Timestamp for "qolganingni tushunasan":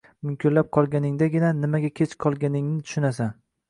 2.27-3.37